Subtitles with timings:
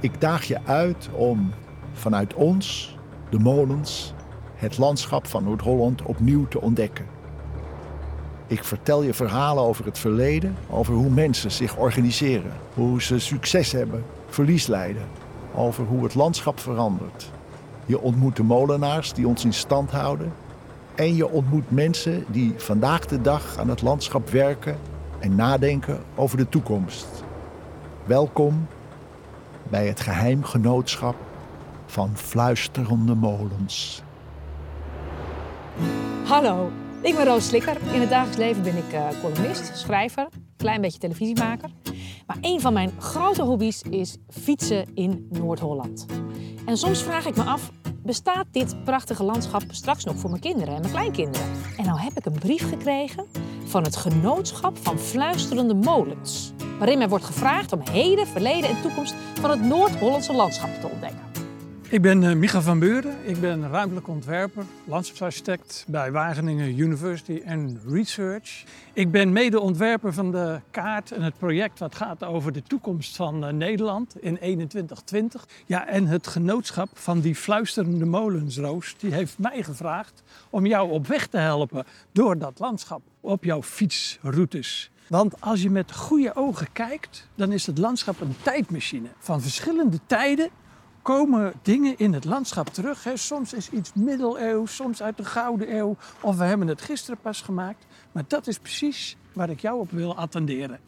[0.00, 1.50] Ik daag je uit om
[1.92, 2.96] vanuit ons,
[3.30, 4.14] de molens,
[4.54, 7.06] het landschap van Noord-Holland opnieuw te ontdekken.
[8.46, 13.72] Ik vertel je verhalen over het verleden, over hoe mensen zich organiseren, hoe ze succes
[13.72, 15.06] hebben, verlies lijden,
[15.54, 17.30] over hoe het landschap verandert.
[17.86, 20.32] Je ontmoet de molenaars die ons in stand houden
[20.94, 24.78] en je ontmoet mensen die vandaag de dag aan het landschap werken
[25.18, 27.24] en nadenken over de toekomst.
[28.04, 28.66] Welkom
[29.68, 31.16] bij het geheimgenootschap
[31.86, 34.02] van fluisterende molens.
[36.24, 36.70] Hallo,
[37.02, 37.76] ik ben Roos Slikker.
[37.92, 41.70] In het dagelijks leven ben ik uh, columnist, schrijver, klein beetje televisiemaker.
[42.26, 46.06] Maar een van mijn grote hobby's is fietsen in Noord-Holland.
[46.66, 47.70] En soms vraag ik me af,
[48.02, 51.48] bestaat dit prachtige landschap straks nog voor mijn kinderen en mijn kleinkinderen?
[51.76, 53.26] En nou heb ik een brief gekregen
[53.68, 56.52] van het Genootschap van Fluisterende Molens.
[56.78, 61.27] Waarin mij wordt gevraagd om heden, verleden en toekomst van het Noord-Hollandse landschap te ontdekken.
[61.90, 63.16] Ik ben uh, Micha van Beuren.
[63.22, 68.64] Ik ben ruimtelijk ontwerper, landschapsarchitect bij Wageningen University and Research.
[68.92, 73.44] Ik ben medeontwerper van de kaart en het project wat gaat over de toekomst van
[73.44, 75.48] uh, Nederland in 2120.
[75.66, 81.06] Ja, en het genootschap van die fluisterende molensroos, die heeft mij gevraagd om jou op
[81.06, 84.90] weg te helpen door dat landschap op jouw fietsroutes.
[85.06, 89.98] Want als je met goede ogen kijkt, dan is het landschap een tijdmachine van verschillende
[90.06, 90.50] tijden
[91.14, 93.04] komen dingen in het landschap terug.
[93.04, 93.16] Hè.
[93.16, 95.96] Soms is iets middeleeuws, soms uit de Gouden Eeuw.
[96.20, 97.86] Of we hebben het gisteren pas gemaakt.
[98.12, 100.78] Maar dat is precies waar ik jou op wil attenderen.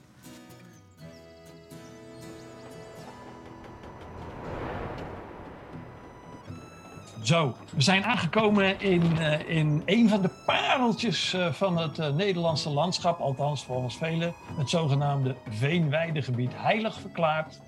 [7.23, 12.09] Zo, we zijn aangekomen in, uh, in een van de pareltjes uh, van het uh,
[12.09, 17.61] Nederlandse landschap, althans volgens velen, het zogenaamde Veenweidegebied, heilig verklaard.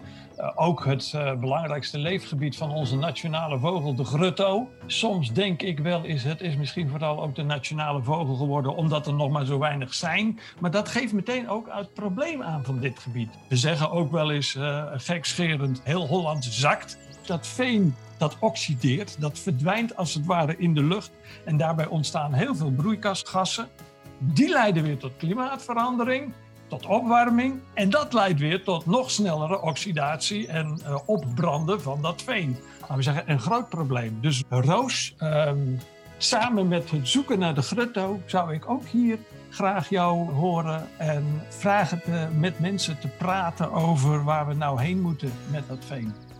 [0.55, 4.69] ook het belangrijkste leefgebied van onze nationale vogel, de grutto.
[4.87, 9.07] Soms denk ik wel, is het is misschien vooral ook de nationale vogel geworden, omdat
[9.07, 10.41] er nog maar zo weinig zijn.
[10.59, 13.31] Maar dat geeft meteen ook het probleem aan van dit gebied.
[13.49, 14.59] We zeggen ook wel eens,
[14.93, 16.99] gekscherend, heel Holland zakt.
[17.27, 21.11] Dat veen dat oxideert, dat verdwijnt als het ware in de lucht.
[21.45, 23.69] En daarbij ontstaan heel veel broeikasgassen.
[24.19, 26.33] Die leiden weer tot klimaatverandering,
[26.69, 27.61] tot opwarming.
[27.75, 32.57] En dat leidt weer tot nog snellere oxidatie en uh, opbranden van dat veen.
[32.81, 34.19] Laten we zeggen, een groot probleem.
[34.21, 35.79] Dus Roos, um,
[36.19, 39.19] samen met het zoeken naar de grutto, zou ik ook hier
[39.51, 45.01] graag jou horen en vragen te, met mensen te praten over waar we nou heen
[45.01, 46.32] moeten met dat veen.